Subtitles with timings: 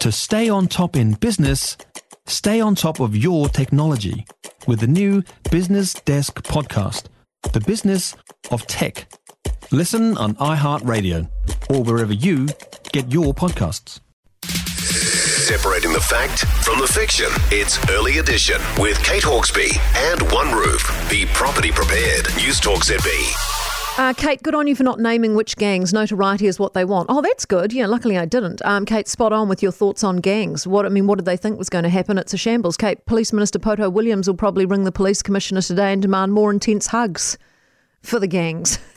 [0.00, 1.76] To stay on top in business,
[2.26, 4.24] stay on top of your technology
[4.66, 7.04] with the new Business Desk podcast,
[7.52, 8.16] The Business
[8.50, 9.12] of Tech.
[9.70, 11.28] Listen on iHeartRadio
[11.68, 12.48] or wherever you
[12.92, 14.00] get your podcasts.
[14.46, 17.28] Separating the fact from the fiction.
[17.50, 19.76] It's Early Edition with Kate Hawkesby
[20.12, 20.82] and One Roof.
[21.10, 22.26] Be property prepared.
[22.36, 23.69] News Talk ZB.
[23.98, 25.92] Uh, Kate, good on you for not naming which gangs.
[25.92, 27.06] Notoriety is what they want.
[27.10, 27.70] Oh, that's good.
[27.72, 28.62] Yeah, luckily I didn't.
[28.64, 30.66] Um, Kate, spot on with your thoughts on gangs.
[30.66, 32.16] What I mean, what did they think was going to happen?
[32.16, 32.78] It's a shambles.
[32.78, 36.50] Kate, Police Minister Poto Williams will probably ring the police commissioner today and demand more
[36.50, 37.36] intense hugs
[38.02, 38.78] for the gangs.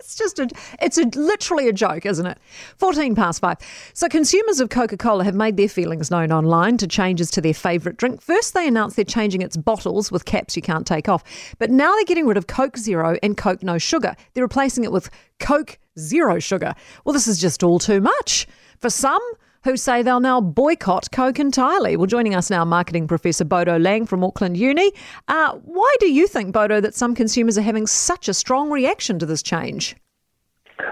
[0.00, 0.48] It's just a,
[0.80, 2.38] it's a, literally a joke, isn't it?
[2.78, 3.58] 14 past five.
[3.92, 7.52] So, consumers of Coca Cola have made their feelings known online to changes to their
[7.52, 8.22] favourite drink.
[8.22, 11.22] First, they announced they're changing its bottles with caps you can't take off.
[11.58, 14.16] But now they're getting rid of Coke Zero and Coke No Sugar.
[14.32, 16.74] They're replacing it with Coke Zero Sugar.
[17.04, 18.46] Well, this is just all too much.
[18.80, 19.20] For some,
[19.64, 21.96] who say they'll now boycott Coke entirely.
[21.96, 24.92] Well, joining us now, marketing professor Bodo Lang from Auckland Uni.
[25.28, 29.18] Uh, why do you think, Bodo, that some consumers are having such a strong reaction
[29.18, 29.96] to this change?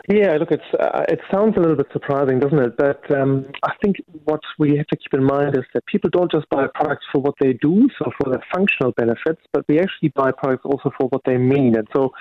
[0.09, 2.77] Yeah, look, it's uh, it sounds a little bit surprising, doesn't it?
[2.77, 6.31] But um, I think what we have to keep in mind is that people don't
[6.31, 10.11] just buy products for what they do, so for their functional benefits, but we actually
[10.15, 11.77] buy products also for what they mean.
[11.77, 12.13] And so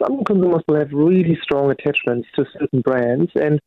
[0.00, 3.60] some consumers will have really strong attachments to certain brands, and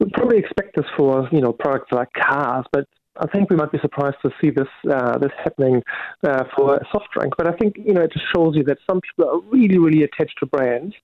[0.00, 2.86] we probably expect this for you know products like cars, but
[3.18, 5.82] I think we might be surprised to see this uh, this happening
[6.26, 7.34] uh, for a soft drink.
[7.36, 10.02] But I think you know it just shows you that some people are really really
[10.02, 10.94] attached to brands.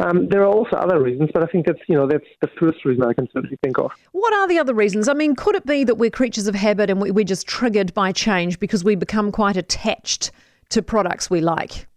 [0.00, 2.84] Um, there are also other reasons, but I think that's you know that's the first
[2.84, 3.92] reason I can certainly think of.
[4.12, 5.08] What are the other reasons?
[5.08, 8.12] I mean, could it be that we're creatures of habit and we're just triggered by
[8.12, 10.30] change because we become quite attached
[10.70, 11.88] to products we like?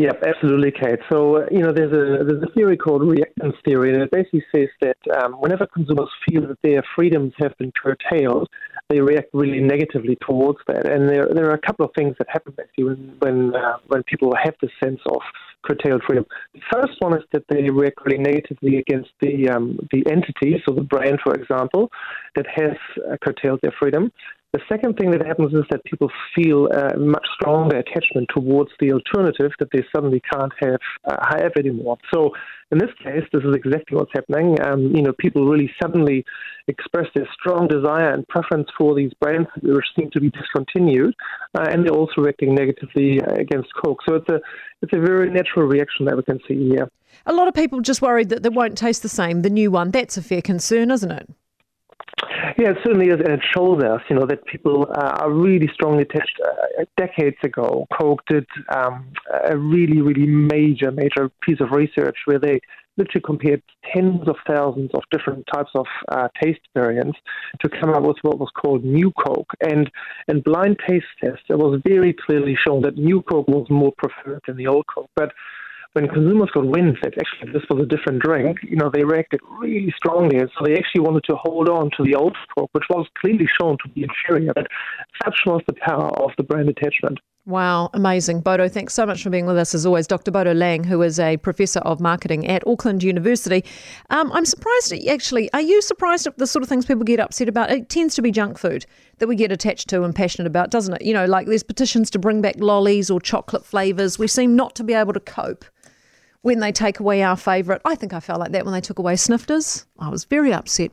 [0.00, 0.98] Yeah, absolutely, Kate.
[1.12, 4.68] So you know, there's a there's a theory called reactance theory, and it basically says
[4.80, 8.48] that um, whenever consumers feel that their freedoms have been curtailed,
[8.88, 10.86] they react really negatively towards that.
[10.90, 14.02] And there there are a couple of things that happen actually when when uh, when
[14.04, 15.20] people have this sense of
[15.64, 16.24] curtailed freedom.
[16.54, 20.74] The first one is that they react really negatively against the um, the entity, so
[20.74, 21.90] the brand, for example,
[22.36, 22.72] that has
[23.06, 24.10] uh, curtailed their freedom.
[24.52, 28.92] The second thing that happens is that people feel a much stronger attachment towards the
[28.92, 31.98] alternative that they suddenly can't have uh, have anymore.
[32.12, 32.32] So
[32.72, 34.56] in this case, this is exactly what's happening.
[34.60, 36.24] Um, you know, people really suddenly
[36.66, 41.14] express their strong desire and preference for these brands which seem to be discontinued,
[41.54, 44.00] uh, and they're also reacting negatively against Coke.
[44.08, 44.40] So it's a
[44.82, 46.90] it's a very natural reaction that we can see here.
[47.24, 49.42] A lot of people just worried that they won't taste the same.
[49.42, 51.30] The new one, that's a fair concern, isn't it?
[52.60, 55.66] Yeah, it certainly is, and it shows us, you know, that people uh, are really
[55.72, 56.38] strongly attached.
[56.44, 59.10] Uh, decades ago, Coke did um,
[59.48, 62.60] a really, really major, major piece of research where they
[62.98, 63.62] literally compared
[63.94, 67.18] tens of thousands of different types of uh, taste variants
[67.62, 69.52] to come up with what was called New Coke.
[69.62, 69.90] And
[70.28, 74.42] in blind taste tests, it was very clearly shown that New Coke was more preferred
[74.46, 75.08] than the old Coke.
[75.16, 75.32] But
[75.92, 79.40] when consumers got wind that actually this was a different drink, you know, they reacted
[79.58, 80.38] really strongly.
[80.38, 83.48] And so they actually wanted to hold on to the old Coke, which was clearly
[83.60, 84.52] shown to be inferior.
[84.54, 84.68] But
[85.24, 87.18] such was the power of the brand attachment.
[87.46, 88.42] Wow, amazing.
[88.42, 90.06] Bodo, thanks so much for being with us as always.
[90.06, 90.30] Dr.
[90.30, 93.64] Bodo Lang, who is a professor of marketing at Auckland University.
[94.10, 97.48] Um, I'm surprised, actually, are you surprised at the sort of things people get upset
[97.48, 97.70] about?
[97.70, 98.84] It tends to be junk food
[99.18, 101.02] that we get attached to and passionate about, doesn't it?
[101.02, 104.18] You know, like there's petitions to bring back lollies or chocolate flavours.
[104.18, 105.64] We seem not to be able to cope
[106.42, 107.80] when they take away our favourite.
[107.84, 109.86] I think I felt like that when they took away snifters.
[109.98, 110.92] I was very upset.